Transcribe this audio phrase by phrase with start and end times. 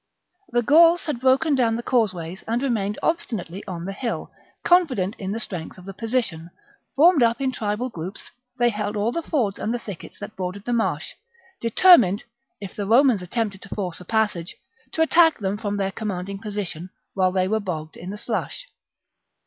[0.49, 1.85] The Gauls had broken down strongly "^^ posted.
[1.85, 1.89] the
[2.23, 4.31] causeways and remained obstinately on the hill,
[4.63, 6.49] confident in the strength of the position;
[6.95, 10.65] formed up in tribal groups, they held all the fords and the thickets that bordered
[10.65, 11.13] the marsh,^
[11.59, 12.23] determined,
[12.59, 14.55] if the Romans attempted to force a passage,
[14.91, 18.67] to attack them from their commanding position while they were bogged in the slush.